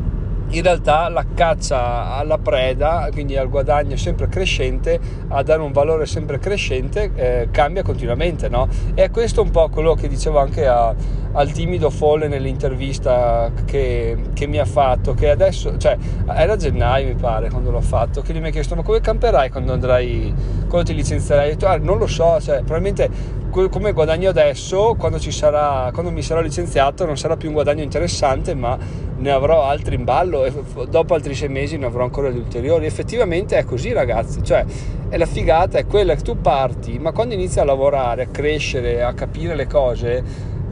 in 0.51 0.63
realtà 0.63 1.07
la 1.09 1.25
caccia 1.33 2.15
alla 2.15 2.37
preda, 2.37 3.07
quindi 3.11 3.37
al 3.37 3.49
guadagno 3.49 3.95
sempre 3.95 4.27
crescente, 4.27 4.99
a 5.29 5.43
dare 5.43 5.61
un 5.61 5.71
valore 5.71 6.05
sempre 6.05 6.39
crescente, 6.39 7.11
eh, 7.15 7.47
cambia 7.51 7.83
continuamente, 7.83 8.49
no? 8.49 8.67
E 8.93 9.09
questo 9.11 9.41
è 9.41 9.43
un 9.43 9.51
po' 9.51 9.69
quello 9.69 9.93
che 9.93 10.07
dicevo 10.07 10.39
anche 10.39 10.67
a, 10.67 10.93
al 11.33 11.51
timido 11.51 11.89
Folle 11.89 12.27
nell'intervista 12.27 13.51
che, 13.65 14.17
che, 14.33 14.47
mi 14.47 14.57
ha 14.57 14.65
fatto, 14.65 15.13
che 15.13 15.29
adesso, 15.29 15.77
cioè 15.77 15.97
era 16.27 16.57
gennaio 16.57 17.07
mi 17.07 17.15
pare 17.15 17.49
quando 17.49 17.71
l'ho 17.71 17.81
fatto, 17.81 18.21
che 18.21 18.33
lui 18.33 18.41
mi 18.41 18.49
ha 18.49 18.51
chiesto 18.51 18.75
ma 18.75 18.83
come 18.83 18.99
camperai 18.99 19.49
quando 19.49 19.71
andrai, 19.71 20.33
quando 20.67 20.89
ti 20.89 20.95
licenzierai? 20.95 21.51
Detto 21.51 21.67
ah, 21.67 21.77
non 21.77 21.97
lo 21.97 22.07
so, 22.07 22.39
cioè 22.41 22.57
probabilmente 22.57 23.39
come 23.51 23.91
guadagno 23.91 24.29
adesso, 24.29 24.95
quando, 24.97 25.19
sarà, 25.19 25.89
quando 25.93 26.09
mi 26.09 26.21
sarò 26.21 26.39
licenziato 26.39 27.05
non 27.05 27.17
sarà 27.17 27.35
più 27.35 27.49
un 27.49 27.53
guadagno 27.53 27.83
interessante, 27.83 28.55
ma 28.55 28.77
ne 29.17 29.29
avrò 29.29 29.63
altri 29.63 29.95
in 29.95 30.05
ballo 30.05 30.45
e 30.45 30.53
dopo 30.89 31.13
altri 31.13 31.35
sei 31.35 31.49
mesi 31.49 31.77
ne 31.77 31.85
avrò 31.85 32.05
ancora 32.05 32.31
di 32.31 32.37
ulteriori. 32.37 32.85
Effettivamente 32.85 33.57
è 33.57 33.65
così, 33.65 33.91
ragazzi. 33.91 34.41
Cioè, 34.41 34.65
è 35.09 35.17
la 35.17 35.25
figata, 35.25 35.77
è 35.77 35.85
quella 35.85 36.15
che 36.15 36.21
tu 36.21 36.39
parti, 36.39 36.97
ma 36.97 37.11
quando 37.11 37.33
inizi 37.33 37.59
a 37.59 37.65
lavorare, 37.65 38.23
a 38.23 38.27
crescere, 38.27 39.03
a 39.03 39.13
capire 39.13 39.53
le 39.53 39.67
cose, 39.67 40.23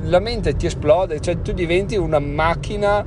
la 0.04 0.20
mente 0.20 0.56
ti 0.56 0.66
esplode, 0.66 1.20
cioè 1.20 1.42
tu 1.42 1.52
diventi 1.52 1.98
una 1.98 2.20
macchina 2.20 3.06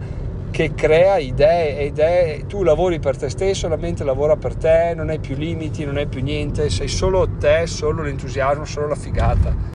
che 0.52 0.74
crea 0.74 1.16
idee 1.16 1.78
e 1.78 1.86
idee, 1.86 2.46
tu 2.46 2.62
lavori 2.62 3.00
per 3.00 3.16
te 3.16 3.30
stesso, 3.30 3.68
la 3.68 3.76
mente 3.76 4.04
lavora 4.04 4.36
per 4.36 4.54
te, 4.54 4.92
non 4.94 5.08
hai 5.08 5.18
più 5.18 5.34
limiti, 5.34 5.86
non 5.86 5.96
hai 5.96 6.06
più 6.06 6.22
niente, 6.22 6.68
sei 6.68 6.88
solo 6.88 7.26
te, 7.38 7.66
solo 7.66 8.02
l'entusiasmo, 8.02 8.66
solo 8.66 8.88
la 8.88 8.94
figata. 8.94 9.70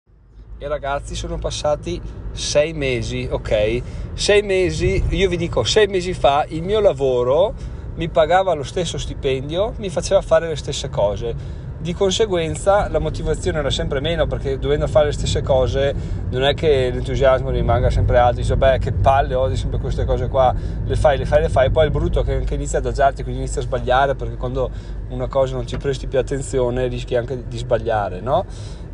E 0.58 0.68
ragazzi 0.68 1.14
sono 1.14 1.38
passati 1.38 2.02
sei 2.32 2.74
mesi, 2.74 3.28
ok? 3.30 3.82
Sei 4.16 4.42
mesi, 4.42 5.04
io 5.10 5.30
vi 5.30 5.38
dico, 5.38 5.64
sei 5.64 5.86
mesi 5.86 6.14
fa 6.14 6.44
il 6.50 6.64
mio 6.64 6.80
lavoro 6.80 7.54
mi 7.96 8.10
pagava 8.10 8.54
lo 8.54 8.64
stesso 8.64 8.98
stipendio, 8.98 9.76
mi 9.78 9.90
faceva 9.90 10.22
fare 10.24 10.48
le 10.48 10.56
stesse 10.56 10.90
cose 10.90 11.62
di 11.84 11.94
conseguenza 11.94 12.88
la 12.88 13.00
motivazione 13.00 13.60
era 13.60 13.70
sempre 13.70 14.00
meno 14.00 14.26
perché 14.26 14.58
dovendo 14.58 14.88
fare 14.88 15.08
le 15.08 15.12
stesse 15.12 15.42
cose 15.42 15.94
non 16.30 16.46
è 16.46 16.54
che 16.54 16.90
l'entusiasmo 16.90 17.50
rimanga 17.50 17.90
sempre 17.90 18.18
alto, 18.20 18.38
dice 18.38 18.56
beh 18.56 18.80
che 18.80 18.94
palle 18.94 19.34
odio 19.36 19.58
sempre 19.58 19.80
queste 19.80 20.06
cose 20.06 20.30
qua, 20.30 20.56
le 20.86 20.96
fai, 20.96 21.18
le 21.18 21.26
fai, 21.26 21.42
le 21.42 21.50
fai, 21.50 21.72
poi 21.72 21.84
il 21.84 21.92
brutto 21.92 22.24
che 22.24 22.36
anche 22.36 22.56
inizia 22.56 22.78
ad 22.78 22.86
adagiarti, 22.86 23.24
quindi 23.24 23.42
inizia 23.42 23.60
a 23.60 23.66
sbagliare 23.66 24.16
perché 24.16 24.38
quando 24.38 24.72
una 25.10 25.28
cosa 25.28 25.56
non 25.56 25.68
ci 25.68 25.76
presti 25.76 26.08
più 26.08 26.20
attenzione 26.20 26.88
rischi 26.88 27.18
anche 27.18 27.50
di 27.50 27.58
sbagliare, 27.58 28.22
no? 28.22 28.46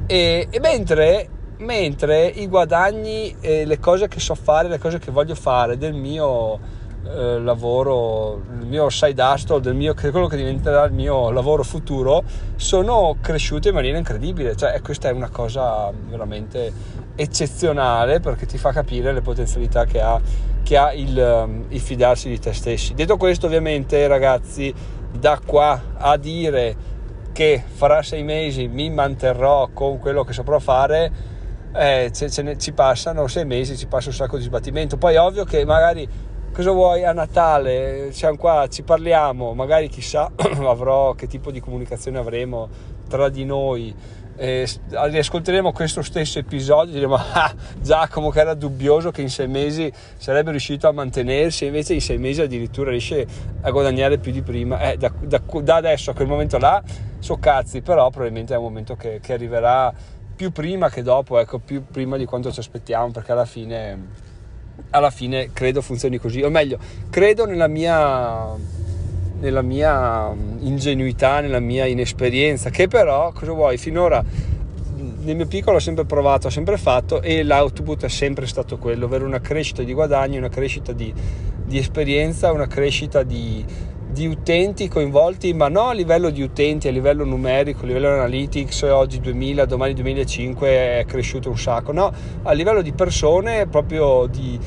E, 0.08 0.48
e 0.50 0.60
mentre, 0.60 1.30
mentre 1.58 2.26
i 2.26 2.48
guadagni 2.48 3.36
e 3.40 3.66
le 3.66 3.78
cose 3.78 4.08
che 4.08 4.20
so 4.20 4.34
fare, 4.34 4.68
le 4.68 4.80
cose 4.80 4.98
che 4.98 5.12
voglio 5.12 5.36
fare 5.36 5.78
del 5.78 5.94
mio 5.94 6.60
eh, 7.10 7.40
lavoro, 7.40 8.42
il 8.60 8.68
mio 8.68 8.90
side 8.90 9.22
hustle, 9.22 9.74
mio, 9.74 9.94
quello 9.94 10.28
che 10.28 10.38
diventerà 10.38 10.84
il 10.84 10.94
mio 10.94 11.32
lavoro 11.32 11.64
futuro, 11.64 12.24
sono 12.56 13.16
cresciute 13.20 13.70
in 13.70 13.74
maniera 13.74 13.98
incredibile. 13.98 14.56
Cioè, 14.56 14.80
questa 14.82 15.10
è 15.10 15.12
una 15.12 15.30
cosa 15.30 15.92
veramente 16.08 16.72
eccezionale 17.16 18.20
perché 18.20 18.46
ti 18.46 18.58
fa 18.58 18.72
capire 18.72 19.12
le 19.12 19.22
potenzialità 19.22 19.86
che 19.86 20.00
ha, 20.00 20.22
che 20.64 20.78
ha 20.78 20.94
il, 20.94 21.18
um, 21.18 21.66
il 21.70 21.80
fidarsi 21.80 22.30
di 22.30 22.40
te 22.40 22.54
stessi. 22.54 22.94
Detto 22.94 23.18
questo, 23.18 23.48
ovviamente, 23.48 24.08
ragazzi, 24.08 24.74
da 25.12 25.40
qua 25.44 25.82
a 25.98 26.16
dire 26.18 26.76
che 27.32 27.64
farà 27.66 28.04
sei 28.04 28.24
mesi 28.24 28.68
mi 28.68 28.90
manterrò 28.90 29.70
con 29.74 29.98
quello 29.98 30.24
che 30.24 30.34
saprò 30.34 30.60
fare, 30.60 31.12
eh, 31.74 32.10
ce, 32.14 32.30
ce 32.30 32.42
ne, 32.42 32.58
ci 32.58 32.74
passano 32.74 33.28
sei 33.28 33.46
mesi, 33.46 33.78
ci 33.78 33.88
passa 33.88 34.10
un 34.10 34.16
sacco 34.16 34.38
di 34.38 34.44
sbattimento. 34.44 34.98
Poi 34.98 35.16
è 35.16 35.20
ovvio 35.20 35.46
che 35.46 35.66
magari 35.66 36.08
cosa 36.52 36.72
vuoi 36.72 37.04
a 37.04 37.14
Natale? 37.14 38.12
Siamo 38.12 38.38
qua, 38.38 38.68
ci 38.70 38.84
parliamo, 38.84 39.54
magari 39.54 39.88
chissà 39.88 40.32
avrò 40.66 41.14
che 41.14 41.28
tipo 41.28 41.52
di 41.52 41.60
comunicazione 41.60 42.18
avremo 42.18 42.70
tra 43.08 43.30
di 43.30 43.46
noi. 43.46 43.96
Eh, 44.36 44.66
riascolteremo 44.90 45.74
questo 45.74 46.02
stesso 46.02 46.40
episodio 46.40 46.92
e 46.92 46.94
diremo 46.94 47.16
ah 47.20 47.54
Giacomo 47.82 48.30
che 48.30 48.40
era 48.40 48.54
dubbioso 48.54 49.12
che 49.12 49.22
in 49.22 49.30
sei 49.30 49.50
mesi 49.50 49.92
sarebbe 50.16 50.52
riuscito 50.52 50.88
a 50.88 50.94
mantenersi 50.94 51.66
invece 51.66 51.96
in 51.96 52.00
sei 52.00 52.20
mesi 52.20 52.42
addirittura 52.42 52.92
riesce 52.92 53.28
a 53.60 53.70
guadagnare 53.70 54.18
più 54.18 54.32
di 54.32 54.42
prima 54.42 54.92
eh, 54.92 54.96
da, 54.96 55.12
da, 55.20 55.42
da, 55.62 55.76
adesso 55.76 56.12
a 56.12 56.14
quel 56.14 56.30
momento 56.30 56.58
là 56.58 56.82
so 57.20 57.36
cazzi 57.36 57.82
però 57.82 58.10
probabilmente 58.12 58.54
è 58.54 58.58
un 58.58 58.64
momento 58.64 58.96
che, 58.96 59.20
che 59.22 59.34
arriverà 59.34 59.94
più 60.34 60.54
prima 60.54 60.90
che 60.90 61.02
dopo 61.04 61.38
ecco 61.38 61.60
più 61.60 61.84
prima 61.92 62.16
di 62.16 62.24
quanto 62.24 62.50
ci 62.50 62.62
aspettiamo 62.62 63.12
perché 63.12 63.34
alla 63.34 63.44
fine 63.44 64.29
alla 64.92 65.10
fine 65.10 65.52
credo 65.54 65.82
funzioni 65.82 66.18
così, 66.18 66.42
o 66.42 66.50
meglio, 66.50 66.78
credo 67.10 67.46
nella 67.46 67.68
mia, 67.68 68.56
nella 69.40 69.62
mia 69.62 70.34
ingenuità, 70.60 71.40
nella 71.40 71.60
mia 71.60 71.86
inesperienza, 71.86 72.70
che 72.70 72.88
però, 72.88 73.32
cosa 73.32 73.52
vuoi, 73.52 73.78
finora 73.78 74.24
nel 75.22 75.36
mio 75.36 75.48
piccolo 75.48 75.78
ho 75.78 75.80
sempre 75.80 76.06
provato, 76.06 76.48
ho 76.48 76.50
sempre 76.50 76.78
fatto 76.78 77.22
e 77.22 77.44
l'output 77.44 78.06
è 78.06 78.10
sempre 78.10 78.46
stato 78.48 78.78
quello, 78.78 79.06
ovvero 79.06 79.26
una 79.26 79.40
crescita 79.40 79.84
di 79.84 79.94
guadagni, 79.94 80.38
una 80.38 80.50
crescita 80.50 80.92
di, 80.92 81.14
di 81.66 81.78
esperienza, 81.78 82.52
una 82.52 82.68
crescita 82.68 83.24
di, 83.24 83.64
di 84.12 84.26
utenti 84.26 84.88
coinvolti, 84.88 85.54
ma 85.54 85.68
non 85.68 85.90
a 85.90 85.94
livello 85.94 86.32
di 86.32 86.42
utenti, 86.42 86.88
a 86.88 86.92
livello 86.92 87.24
numerico, 87.24 87.84
a 87.84 87.86
livello 87.86 88.10
analytics, 88.10 88.82
oggi 88.82 89.20
2000, 89.20 89.66
domani 89.66 89.94
2005 89.94 90.68
è 90.68 91.06
cresciuto 91.06 91.50
un 91.50 91.58
sacco, 91.58 91.92
no, 91.92 92.12
a 92.44 92.52
livello 92.54 92.82
di 92.82 92.92
persone, 92.92 93.68
proprio 93.68 94.26
di 94.26 94.60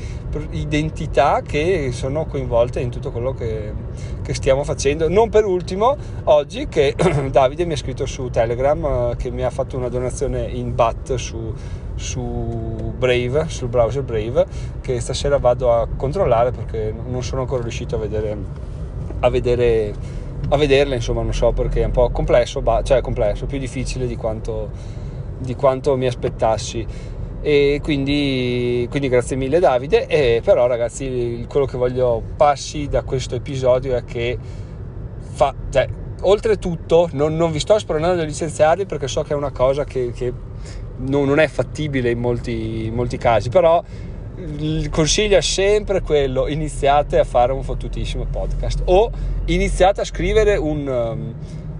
identità 0.51 1.41
che 1.45 1.91
sono 1.91 2.25
coinvolte 2.25 2.79
in 2.79 2.89
tutto 2.89 3.11
quello 3.11 3.33
che, 3.33 3.73
che 4.21 4.33
stiamo 4.33 4.63
facendo. 4.63 5.09
Non 5.09 5.29
per 5.29 5.45
ultimo, 5.45 5.95
oggi 6.23 6.67
che 6.67 6.95
Davide 7.29 7.65
mi 7.65 7.73
ha 7.73 7.77
scritto 7.77 8.05
su 8.05 8.29
Telegram 8.29 9.11
eh, 9.11 9.15
che 9.17 9.29
mi 9.29 9.43
ha 9.43 9.49
fatto 9.49 9.75
una 9.75 9.89
donazione 9.89 10.43
in 10.43 10.73
BAT 10.73 11.15
su, 11.15 11.53
su 11.95 12.93
Brave, 12.97 13.49
sul 13.49 13.67
browser 13.67 14.03
Brave, 14.03 14.45
che 14.79 15.01
stasera 15.01 15.37
vado 15.37 15.73
a 15.73 15.85
controllare 15.95 16.51
perché 16.51 16.93
non 17.07 17.21
sono 17.23 17.41
ancora 17.41 17.61
riuscito 17.61 17.95
a 17.95 17.99
vedere 17.99 18.71
a 19.23 19.29
vedere 19.29 19.93
a 20.49 20.57
vederle 20.57 20.95
insomma 20.95 21.21
non 21.21 21.33
so 21.33 21.51
perché 21.51 21.81
è 21.81 21.85
un 21.85 21.91
po' 21.91 22.09
complesso 22.09 22.61
cioè 22.83 23.01
complesso 23.01 23.45
più 23.45 23.57
difficile 23.57 24.05
di 24.05 24.15
quanto, 24.15 24.69
di 25.39 25.55
quanto 25.55 25.95
mi 25.97 26.05
aspettassi. 26.05 26.85
E 27.41 27.81
quindi, 27.83 28.87
quindi 28.89 29.09
grazie 29.09 29.35
mille 29.35 29.59
Davide. 29.59 30.07
E 30.07 30.41
però 30.43 30.65
ragazzi 30.67 31.45
quello 31.49 31.65
che 31.65 31.77
voglio 31.77 32.21
passi 32.37 32.87
da 32.87 33.03
questo 33.03 33.35
episodio 33.35 33.95
è 33.95 34.03
che 34.05 34.37
fa, 35.19 35.53
cioè, 35.69 35.87
oltretutto 36.21 37.09
non, 37.13 37.35
non 37.35 37.51
vi 37.51 37.59
sto 37.59 37.77
spronando 37.77 38.21
a 38.21 38.25
licenziarvi 38.25 38.85
perché 38.85 39.07
so 39.07 39.23
che 39.23 39.33
è 39.33 39.35
una 39.35 39.51
cosa 39.51 39.83
che, 39.83 40.11
che 40.13 40.31
non, 40.97 41.25
non, 41.25 41.39
è 41.39 41.47
fattibile 41.47 42.11
in 42.11 42.19
molti, 42.19 42.85
in 42.85 42.93
molti 42.93 43.17
casi 43.17 43.49
però 43.49 43.83
il 44.43 44.89
consiglio 44.89 45.37
è 45.37 45.41
sempre 45.41 46.01
quello 46.01 46.47
iniziate 46.47 47.17
a 47.17 47.23
fare 47.23 47.53
un 47.53 47.63
fottutissimo 47.63 48.25
podcast 48.29 48.81
o 48.85 49.09
iniziate 49.45 50.01
a 50.01 50.03
scrivere 50.03 50.57
un, 50.57 50.87
um, 50.87 51.33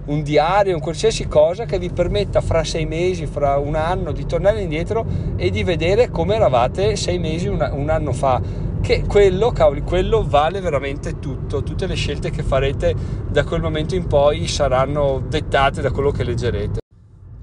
un 0.06 0.22
diario 0.22 0.74
un 0.74 0.80
qualsiasi 0.80 1.26
cosa 1.26 1.64
che 1.64 1.78
vi 1.78 1.90
permetta 1.90 2.40
fra 2.40 2.64
sei 2.64 2.86
mesi 2.86 3.26
fra 3.26 3.58
un 3.58 3.74
anno 3.74 4.12
di 4.12 4.24
tornare 4.24 4.62
indietro 4.62 5.04
e 5.36 5.50
di 5.50 5.62
vedere 5.62 6.10
come 6.10 6.36
eravate 6.36 6.96
sei 6.96 7.18
mesi 7.18 7.48
un, 7.48 7.68
un 7.72 7.90
anno 7.90 8.12
fa 8.12 8.40
che 8.80 9.02
quello, 9.08 9.50
cavoli, 9.50 9.80
quello 9.80 10.22
vale 10.28 10.60
veramente 10.60 11.18
tutto. 11.18 11.62
Tutte 11.62 11.86
le 11.86 11.94
scelte 11.94 12.28
che 12.28 12.42
farete 12.42 12.94
da 13.30 13.42
quel 13.42 13.62
momento 13.62 13.94
in 13.94 14.06
poi 14.06 14.46
saranno 14.46 15.24
dettate 15.26 15.80
da 15.80 15.90
quello 15.90 16.10
che 16.10 16.22
leggerete 16.22 16.83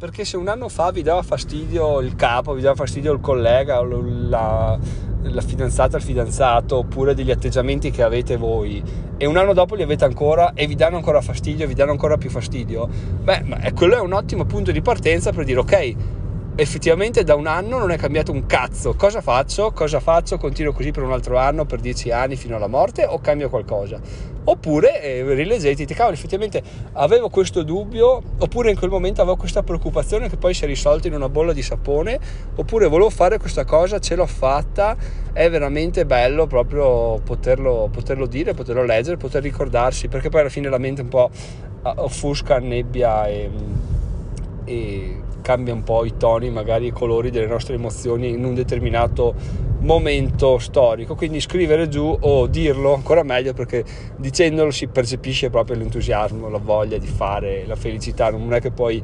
perché 0.02 0.26
se 0.26 0.36
un 0.36 0.48
anno 0.48 0.68
fa 0.68 0.90
vi 0.90 1.04
dava 1.04 1.22
fastidio 1.22 2.00
il 2.00 2.16
capo, 2.16 2.54
vi 2.54 2.62
dava 2.62 2.74
fastidio 2.74 3.14
il 3.14 3.20
collega, 3.20 3.84
la, 3.84 4.76
la 5.22 5.42
fidanzata, 5.42 5.98
il 5.98 6.02
fidanzato, 6.02 6.78
oppure 6.78 7.14
degli 7.14 7.30
atteggiamenti 7.30 7.92
che 7.92 8.02
avete 8.02 8.36
voi, 8.36 8.82
e 9.16 9.26
un 9.28 9.38
anno 9.38 9.54
dopo 9.54 9.76
li 9.76 9.84
avete 9.84 10.04
ancora 10.04 10.54
e 10.56 10.66
vi 10.66 10.74
danno 10.74 10.96
ancora 10.96 11.22
fastidio, 11.22 11.68
vi 11.68 11.76
danno 11.76 11.92
ancora 11.92 12.18
più 12.18 12.32
fastidio, 12.32 12.90
beh, 13.22 13.74
quello 13.76 13.96
è 13.96 14.00
un 14.00 14.14
ottimo 14.14 14.46
punto 14.46 14.72
di 14.72 14.82
partenza 14.82 15.32
per 15.32 15.46
dire 15.46 15.60
ok, 15.60 15.96
effettivamente 16.62 17.24
da 17.24 17.34
un 17.34 17.48
anno 17.48 17.80
non 17.80 17.90
è 17.90 17.98
cambiato 17.98 18.32
un 18.32 18.46
cazzo. 18.46 18.94
Cosa 18.94 19.20
faccio? 19.22 19.72
Cosa 19.72 20.00
faccio? 20.00 20.38
Continuo 20.38 20.74
così 20.74 20.92
per 20.92 21.02
un 21.02 21.12
altro 21.12 21.38
anno, 21.38 21.66
per 21.66 21.80
dieci 21.80 22.12
anni 22.12 22.36
fino 22.36 22.56
alla 22.56 22.68
morte 22.68 23.04
o 23.04 23.20
cambio 23.20 23.50
qualcosa? 23.50 24.00
Oppure 24.44 25.02
eh, 25.02 25.34
rileggete, 25.34 25.74
dite 25.74 25.96
cavolo, 25.96 26.16
effettivamente 26.16 26.62
avevo 26.94 27.30
questo 27.30 27.64
dubbio, 27.64 28.22
oppure 28.38 28.70
in 28.70 28.78
quel 28.78 28.92
momento 28.92 29.22
avevo 29.22 29.38
questa 29.38 29.64
preoccupazione 29.64 30.30
che 30.30 30.38
poi 30.38 30.54
si 30.54 30.64
è 30.64 30.68
risolta 30.68 31.08
in 31.08 31.16
una 31.16 31.30
bolla 31.30 31.52
di 31.52 31.64
sapone, 31.64 32.20
oppure 32.56 32.88
volevo 32.88 33.10
fare 33.10 33.40
questa 33.40 33.66
cosa, 33.66 33.98
ce 34.00 34.16
l'ho 34.16 34.28
fatta, 34.28 34.96
è 35.34 35.50
veramente 35.50 36.06
bello 36.06 36.46
proprio 36.46 37.20
poterlo, 37.24 37.90
poterlo 37.92 38.28
dire, 38.28 38.54
poterlo 38.54 38.84
leggere, 38.84 39.18
poter 39.18 39.42
ricordarsi, 39.42 40.08
perché 40.08 40.30
poi 40.30 40.42
alla 40.42 40.50
fine 40.50 40.70
la 40.70 40.78
mente 40.78 41.02
un 41.02 41.08
po' 41.08 41.30
offusca, 41.84 42.60
nebbia 42.60 43.26
e, 43.28 43.50
e 44.66 45.22
cambia 45.52 45.74
un 45.74 45.84
po' 45.84 46.06
i 46.06 46.16
toni, 46.16 46.50
magari 46.50 46.86
i 46.88 46.92
colori 46.92 47.30
delle 47.30 47.46
nostre 47.46 47.76
emozioni 47.76 48.30
in 48.30 48.46
un 48.46 48.54
determinato 48.54 49.36
momento 49.80 50.58
storico. 50.60 51.14
Quindi 51.16 51.42
scrivere 51.42 51.90
giù 51.90 52.18
o 52.22 52.48
dirlo 52.48 52.94
ancora 52.94 53.22
meglio 53.24 53.52
perché 53.52 53.84
dicendolo 54.16 54.72
si 54.72 54.88
percepisce 54.88 55.50
proprio 55.50 55.76
l'entusiasmo, 55.76 56.48
la 56.48 56.58
voglia 56.58 56.98
di 56.98 57.08
fare, 57.08 57.66
la 57.68 57.76
felicità. 57.76 58.30
Non 58.30 58.54
è 58.54 58.62
che 58.62 58.72
poi 58.72 59.04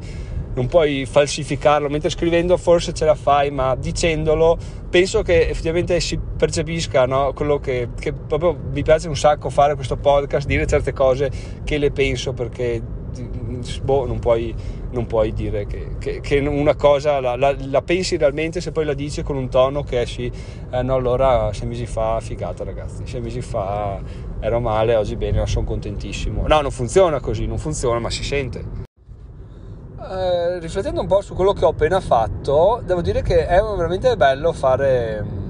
non 0.54 0.68
puoi 0.68 1.04
falsificarlo, 1.04 1.90
mentre 1.90 2.08
scrivendo 2.08 2.56
forse 2.56 2.94
ce 2.94 3.04
la 3.04 3.14
fai, 3.14 3.50
ma 3.50 3.76
dicendolo 3.76 4.56
penso 4.88 5.20
che 5.20 5.50
effettivamente 5.50 6.00
si 6.00 6.18
percepisca 6.18 7.04
no? 7.04 7.34
quello 7.34 7.58
che, 7.58 7.90
che 8.00 8.14
proprio 8.14 8.56
mi 8.72 8.82
piace 8.82 9.06
un 9.06 9.16
sacco 9.16 9.50
fare 9.50 9.74
questo 9.74 9.96
podcast, 9.96 10.46
dire 10.46 10.66
certe 10.66 10.94
cose 10.94 11.30
che 11.62 11.76
le 11.76 11.90
penso 11.90 12.32
perché 12.32 12.82
boh, 13.82 14.06
non 14.06 14.18
puoi 14.18 14.54
non 14.90 15.06
puoi 15.06 15.32
dire 15.32 15.66
che, 15.66 15.96
che, 15.98 16.20
che 16.20 16.38
una 16.38 16.74
cosa 16.74 17.20
la, 17.20 17.36
la, 17.36 17.54
la, 17.58 17.82
pensi 17.82 18.16
realmente 18.16 18.60
se 18.60 18.72
poi 18.72 18.84
la 18.84 18.94
dici 18.94 19.22
con 19.22 19.36
un 19.36 19.48
tono 19.48 19.82
che 19.82 20.02
è 20.02 20.04
sì, 20.06 20.30
eh, 20.70 20.82
no 20.82 20.94
allora 20.94 21.52
sei 21.52 21.68
mesi 21.68 21.86
fa 21.86 22.20
figata 22.20 22.64
ragazzi, 22.64 23.06
sei 23.06 23.20
mesi 23.20 23.40
fa 23.40 24.00
ero 24.40 24.60
male, 24.60 24.94
oggi 24.94 25.16
bene, 25.16 25.44
sono 25.46 25.66
contentissimo. 25.66 26.46
No, 26.46 26.60
non 26.60 26.70
funziona 26.70 27.20
così, 27.20 27.46
non 27.46 27.58
funziona, 27.58 27.98
ma 27.98 28.10
si 28.10 28.22
sente. 28.22 28.86
Eh, 30.00 30.58
riflettendo 30.60 31.00
un 31.00 31.06
po' 31.06 31.20
su 31.20 31.34
quello 31.34 31.52
che 31.52 31.64
ho 31.64 31.70
appena 31.70 32.00
fatto, 32.00 32.80
devo 32.84 33.02
dire 33.02 33.22
che 33.22 33.46
è 33.46 33.60
veramente 33.60 34.16
bello 34.16 34.52
fare 34.52 35.47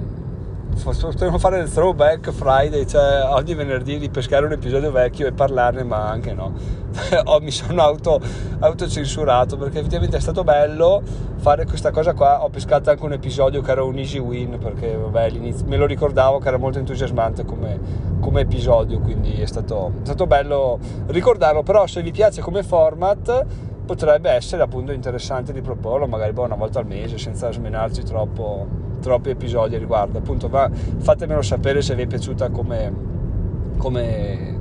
potremmo 0.82 1.38
fare 1.38 1.60
il 1.60 1.70
throwback 1.70 2.30
Friday, 2.30 2.86
cioè 2.86 3.22
ogni 3.30 3.54
venerdì 3.54 3.96
ripescare 3.96 4.46
un 4.46 4.52
episodio 4.52 4.90
vecchio 4.90 5.26
e 5.26 5.32
parlarne, 5.32 5.82
ma 5.82 6.08
anche 6.08 6.32
no. 6.32 6.52
oh, 7.24 7.40
mi 7.40 7.50
sono 7.50 7.82
auto, 7.82 8.20
autocensurato 8.60 9.56
perché 9.56 9.80
effettivamente 9.80 10.16
è 10.16 10.20
stato 10.20 10.44
bello 10.44 11.02
fare 11.36 11.66
questa 11.66 11.90
cosa 11.90 12.14
qua. 12.14 12.42
Ho 12.44 12.48
pescato 12.48 12.90
anche 12.90 13.04
un 13.04 13.12
episodio 13.12 13.60
che 13.60 13.70
era 13.70 13.82
un 13.82 13.98
easy 13.98 14.18
win 14.18 14.58
perché 14.58 14.96
vabbè, 14.96 15.32
me 15.66 15.76
lo 15.76 15.86
ricordavo 15.86 16.38
che 16.38 16.48
era 16.48 16.58
molto 16.58 16.78
entusiasmante 16.78 17.44
come, 17.44 17.78
come 18.20 18.42
episodio, 18.42 19.00
quindi 19.00 19.40
è 19.40 19.46
stato, 19.46 19.92
è 20.02 20.04
stato 20.04 20.26
bello 20.26 20.78
ricordarlo. 21.06 21.62
Però 21.62 21.86
se 21.86 22.02
vi 22.02 22.12
piace 22.12 22.40
come 22.40 22.62
format 22.62 23.46
potrebbe 23.84 24.30
essere 24.30 24.62
appunto 24.62 24.92
interessante 24.92 25.52
di 25.52 25.62
proporlo 25.62 26.06
magari 26.06 26.32
boh, 26.32 26.42
una 26.42 26.56
volta 26.56 26.78
al 26.78 26.86
mese 26.86 27.16
senza 27.16 27.50
smenarci 27.50 28.02
troppo, 28.02 28.66
troppi 28.98 29.30
episodi 29.30 29.74
a 29.74 29.78
riguardo. 29.78 30.18
Appunto 30.18 30.48
ma 30.48 30.70
fatemelo 30.70 31.42
sapere 31.42 31.82
se 31.82 31.94
vi 31.94 32.02
è 32.02 32.06
piaciuta 32.06 32.50
come, 32.50 32.92
come, 33.76 34.60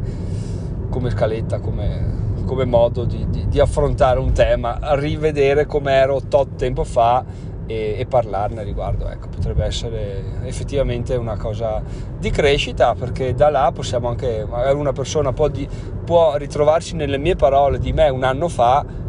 come 0.89 1.09
scaletta 1.09 1.59
come, 1.59 2.15
come 2.45 2.65
modo 2.65 3.05
di, 3.05 3.25
di, 3.29 3.47
di, 3.47 3.59
affrontare 3.59 4.19
un 4.19 4.31
tema 4.31 4.79
rivedere 4.95 5.65
come 5.65 5.93
ero 5.93 6.21
tot 6.27 6.55
tempo 6.55 6.83
fa 6.83 7.23
e, 7.67 7.95
e 7.99 8.05
parlarne 8.05 8.61
a 8.61 8.63
riguardo. 8.63 9.07
Ecco 9.09 9.27
potrebbe 9.27 9.65
essere 9.65 10.23
effettivamente 10.43 11.15
una 11.15 11.37
cosa 11.37 11.81
di 12.17 12.29
crescita 12.31 12.95
perché 12.95 13.33
da 13.33 13.49
là 13.49 13.71
possiamo 13.73 14.07
anche 14.07 14.45
magari 14.49 14.77
una 14.77 14.93
persona 14.93 15.33
può, 15.33 15.47
di, 15.49 15.67
può 16.03 16.35
ritrovarsi 16.37 16.95
nelle 16.95 17.17
mie 17.17 17.35
parole 17.35 17.77
di 17.77 17.93
me 17.93 18.09
un 18.09 18.23
anno 18.23 18.47
fa 18.47 19.05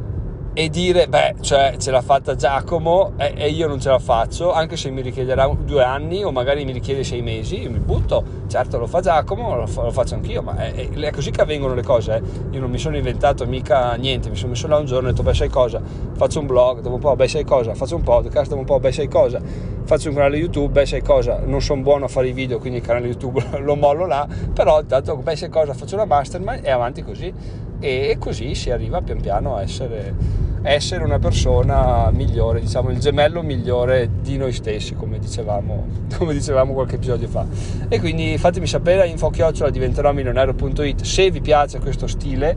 e 0.59 0.71
dire, 0.71 1.07
beh, 1.07 1.37
cioè, 1.41 1.77
ce 1.79 1.93
l'ha 1.93 2.03
fatta 2.03 2.35
Giacomo 2.35 3.12
e, 3.17 3.33
e, 3.37 3.49
io 3.49 3.69
non 3.69 3.79
ce 3.79 3.91
la 3.91 4.00
faccio, 4.00 4.53
anche 4.53 4.77
se 4.77 4.91
mi 4.91 5.03
richiederà 5.03 5.47
due 5.47 5.85
anni 5.85 6.25
o 6.25 6.33
magari 6.33 6.65
mi 6.65 6.73
richiede 6.73 7.05
sei 7.05 7.23
mesi, 7.23 7.61
io 7.61 7.71
mi 7.71 7.79
butto, 7.79 8.25
certo 8.49 8.77
lo 8.77 8.88
fa 8.88 9.00
Giacomo, 9.00 9.55
lo, 9.55 9.69
fa, 9.69 9.85
lo 9.85 9.93
faccio 9.93 10.17
anch'io, 10.17 10.43
ma 10.43 10.57
è, 10.57 10.88
è, 10.88 11.11
così 11.12 11.31
che 11.31 11.43
avvengono 11.43 11.75
le 11.75 11.85
cose, 11.85 12.17
eh. 12.17 12.23
io 12.50 12.59
non 12.59 12.71
mi 12.71 12.79
sono 12.79 12.97
inventato 12.97 13.47
mica 13.47 13.95
niente, 13.95 14.31
mi 14.31 14.35
sono 14.35 14.49
messo 14.50 14.67
là 14.67 14.79
un 14.79 14.87
giorno 14.87 15.07
e 15.07 15.11
ho 15.11 15.12
detto, 15.12 15.23
beh, 15.23 15.35
sai 15.35 15.49
cosa, 15.49 15.81
faccio 16.17 16.41
un 16.41 16.47
blog, 16.47 16.81
dopo 16.81 16.97
un 16.97 17.00
po', 17.00 17.15
beh, 17.15 17.29
sai 17.29 17.45
cosa, 17.45 17.77
faccio 17.77 17.95
un 17.95 18.03
podcast, 18.03 18.49
dopo 18.49 18.61
un 18.61 18.67
po', 18.67 18.81
beh, 18.81 18.91
sai 18.91 19.07
cosa, 19.07 19.41
faccio 19.85 20.09
un 20.09 20.17
canale 20.17 20.38
YouTube, 20.38 20.73
beh, 20.73 20.87
sai 20.87 21.03
cosa, 21.03 21.41
non 21.45 21.62
sono 21.62 21.83
buono 21.83 22.07
a 22.07 22.09
fare 22.09 22.27
i 22.27 22.33
video, 22.33 22.59
quindi 22.59 22.79
il 22.79 22.85
canale 22.85 23.07
YouTube 23.07 23.41
lo 23.62 23.77
mollo 23.77 24.07
là, 24.07 24.27
però 24.53 24.81
intanto, 24.81 25.15
beh, 25.19 25.37
sai 25.37 25.50
cosa, 25.50 25.73
faccio 25.73 25.95
una 25.95 26.05
mastermind 26.05 26.65
e 26.65 26.71
avanti 26.73 27.05
così, 27.05 27.33
e 27.79 28.17
così 28.19 28.57
si 28.57 28.73
arriva 28.73 29.00
pian 29.03 29.21
piano 29.21 29.55
a 29.55 29.62
essere 29.62 30.48
essere 30.62 31.05
una 31.05 31.19
persona 31.19 32.11
migliore, 32.11 32.61
diciamo 32.61 32.91
il 32.91 32.99
gemello 32.99 33.43
migliore 33.43 34.11
di 34.21 34.37
noi 34.37 34.53
stessi, 34.53 34.95
come 34.95 35.19
dicevamo, 35.19 35.87
come 36.19 36.33
dicevamo 36.33 36.73
qualche 36.73 36.97
episodio 36.97 37.29
fa. 37.29 37.47
E 37.88 38.00
quindi 38.00 38.37
fatemi 38.38 38.67
sapere 38.67 39.03
a 39.03 39.05
infochiocciola 39.05 39.71
diventerò 39.71 40.12
milionario.it 40.12 41.03
se 41.03 41.31
vi 41.31 41.41
piace 41.41 41.79
questo 41.79 42.07
stile 42.07 42.57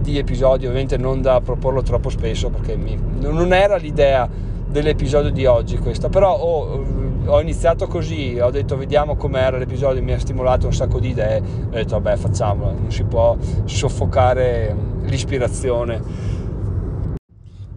di 0.00 0.18
episodio, 0.18 0.68
ovviamente 0.68 0.96
non 0.96 1.20
da 1.20 1.40
proporlo 1.40 1.82
troppo 1.82 2.08
spesso 2.08 2.48
perché 2.48 2.76
mi, 2.76 2.98
non 3.18 3.52
era 3.52 3.76
l'idea 3.76 4.28
dell'episodio 4.66 5.30
di 5.30 5.44
oggi 5.46 5.76
questa, 5.78 6.08
però 6.08 6.36
oh, 6.36 6.84
ho 7.26 7.40
iniziato 7.40 7.86
così, 7.86 8.38
ho 8.40 8.50
detto 8.50 8.76
vediamo 8.76 9.16
com'era 9.16 9.58
l'episodio, 9.58 10.02
mi 10.02 10.12
ha 10.12 10.18
stimolato 10.18 10.66
un 10.66 10.72
sacco 10.72 10.98
di 10.98 11.10
idee, 11.10 11.38
ho 11.38 11.74
detto 11.74 12.00
vabbè 12.00 12.16
facciamolo, 12.16 12.72
non 12.72 12.90
si 12.90 13.04
può 13.04 13.36
soffocare 13.64 14.74
l'ispirazione. 15.02 16.38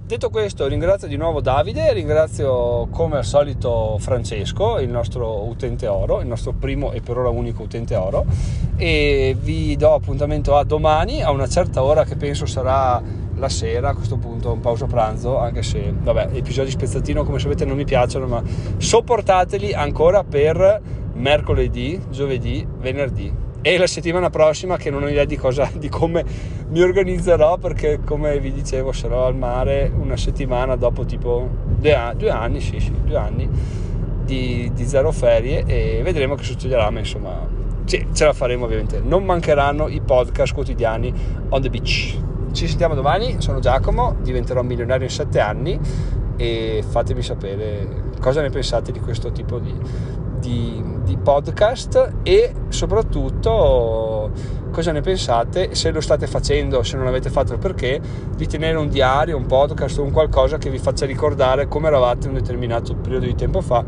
Detto 0.05 0.29
questo, 0.29 0.67
ringrazio 0.67 1.07
di 1.07 1.15
nuovo 1.15 1.39
Davide, 1.39 1.93
ringrazio 1.93 2.87
come 2.91 3.15
al 3.15 3.23
solito 3.23 3.95
Francesco, 3.99 4.77
il 4.79 4.89
nostro 4.89 5.45
utente 5.47 5.87
oro, 5.87 6.19
il 6.19 6.27
nostro 6.27 6.51
primo 6.51 6.91
e 6.91 6.99
per 6.99 7.17
ora 7.17 7.29
unico 7.29 7.63
utente 7.63 7.95
oro. 7.95 8.25
E 8.75 9.33
vi 9.39 9.77
do 9.77 9.93
appuntamento 9.93 10.57
a 10.57 10.65
domani 10.65 11.23
a 11.23 11.31
una 11.31 11.47
certa 11.47 11.83
ora 11.83 12.03
che 12.03 12.17
penso 12.17 12.45
sarà 12.45 13.01
la 13.35 13.47
sera 13.47 13.89
a 13.89 13.95
questo 13.95 14.17
punto, 14.17 14.51
un 14.51 14.59
pausa 14.59 14.87
pranzo, 14.87 15.37
anche 15.37 15.63
se 15.63 15.93
vabbè, 15.97 16.31
episodi 16.33 16.69
spezzatino 16.69 17.23
come 17.23 17.39
sapete 17.39 17.63
non 17.63 17.77
mi 17.77 17.85
piacciono, 17.85 18.27
ma 18.27 18.43
sopportateli 18.75 19.73
ancora 19.73 20.25
per 20.25 20.81
mercoledì, 21.13 22.07
giovedì, 22.09 22.67
venerdì 22.77 23.51
e 23.65 23.77
la 23.77 23.87
settimana 23.87 24.29
prossima 24.29 24.75
che 24.75 24.89
non 24.89 25.03
ho 25.03 25.07
idea 25.07 25.23
di 25.23 25.37
cosa 25.37 25.69
di 25.73 25.87
come 25.87 26.23
mi 26.67 26.81
organizzerò 26.81 27.57
perché 27.57 28.01
come 28.05 28.37
vi 28.39 28.51
dicevo 28.51 28.91
sarò 28.91 29.25
al 29.25 29.37
mare 29.37 29.89
una 29.95 30.17
settimana 30.17 30.75
dopo 30.75 31.05
tipo 31.05 31.49
due, 31.79 32.13
due 32.17 32.29
anni 32.29 32.59
sì 32.59 32.81
sì 32.81 32.93
due 33.03 33.17
anni 33.17 33.49
di, 34.25 34.69
di, 34.73 34.85
zero 34.85 35.11
ferie 35.11 35.63
e 35.65 36.01
vedremo 36.03 36.35
che 36.35 36.43
succederà 36.43 36.89
ma 36.89 36.99
insomma 36.99 37.61
sì, 37.85 38.07
ce 38.13 38.25
la 38.25 38.33
faremo 38.33 38.65
ovviamente. 38.65 39.01
Non 39.01 39.25
mancheranno 39.25 39.89
i 39.89 39.99
podcast 40.01 40.53
quotidiani 40.53 41.13
on 41.49 41.61
the 41.61 41.69
beach. 41.69 42.17
Ci 42.51 42.67
sentiamo 42.67 42.95
domani 42.95 43.41
sono 43.41 43.59
Giacomo 43.59 44.15
diventerò 44.21 44.61
milionario 44.61 45.05
in 45.05 45.11
sette 45.11 45.39
anni 45.39 45.79
e 46.37 46.83
fatemi 46.87 47.21
sapere 47.21 48.11
cosa 48.19 48.41
ne 48.41 48.49
pensate 48.49 48.91
di 48.91 48.99
questo 48.99 49.31
tipo 49.31 49.59
di, 49.59 49.73
di, 50.43 50.83
di 51.05 51.15
podcast 51.15 52.15
e 52.23 52.53
soprattutto 52.67 54.29
cosa 54.71 54.91
ne 54.91 54.99
pensate, 54.99 55.73
se 55.73 55.91
lo 55.91 56.01
state 56.01 56.27
facendo, 56.27 56.83
se 56.83 56.97
non 56.97 57.05
l'avete 57.05 57.29
fatto 57.29 57.57
perché, 57.57 58.01
di 58.35 58.45
tenere 58.45 58.77
un 58.77 58.89
diario, 58.89 59.37
un 59.37 59.45
podcast 59.45 59.99
o 59.99 60.03
un 60.03 60.11
qualcosa 60.11 60.57
che 60.57 60.69
vi 60.69 60.79
faccia 60.79 61.05
ricordare 61.05 61.69
come 61.69 61.87
eravate 61.87 62.27
un 62.27 62.33
determinato 62.33 62.93
periodo 62.95 63.25
di 63.25 63.35
tempo 63.35 63.61
fa. 63.61 63.85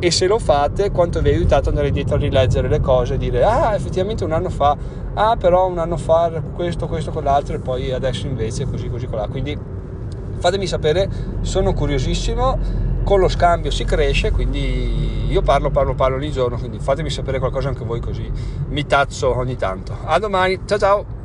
E 0.00 0.10
se 0.12 0.28
lo 0.28 0.38
fate 0.38 0.92
quanto 0.92 1.20
vi 1.20 1.30
ha 1.30 1.32
aiutato 1.32 1.68
ad 1.68 1.74
andare 1.74 1.90
dietro 1.90 2.14
a 2.14 2.18
rileggere 2.18 2.68
le 2.68 2.80
cose 2.80 3.14
e 3.14 3.18
dire 3.18 3.42
ah 3.42 3.74
effettivamente 3.74 4.24
un 4.24 4.30
anno 4.30 4.48
fa, 4.48 4.76
ah 5.14 5.36
però 5.36 5.66
un 5.66 5.78
anno 5.78 5.96
fa 5.96 6.40
questo, 6.54 6.86
questo, 6.86 7.10
quell'altro 7.10 7.56
e 7.56 7.58
poi 7.58 7.92
adesso 7.92 8.26
invece 8.28 8.64
così, 8.64 8.88
così, 8.88 9.06
colà. 9.06 9.26
Quindi 9.26 9.58
fatemi 10.38 10.68
sapere, 10.68 11.10
sono 11.40 11.74
curiosissimo 11.74 12.86
con 13.08 13.20
lo 13.20 13.28
scambio 13.28 13.70
si 13.70 13.86
cresce, 13.86 14.32
quindi 14.32 15.30
io 15.32 15.40
parlo, 15.40 15.70
parlo, 15.70 15.94
parlo 15.94 16.16
ogni 16.16 16.30
giorno, 16.30 16.58
quindi 16.58 16.78
fatemi 16.78 17.08
sapere 17.08 17.38
qualcosa 17.38 17.68
anche 17.68 17.82
voi 17.82 18.00
così 18.00 18.30
mi 18.68 18.84
tazzo 18.84 19.34
ogni 19.34 19.56
tanto. 19.56 19.96
A 20.04 20.18
domani, 20.18 20.60
ciao 20.66 20.78
ciao! 20.78 21.17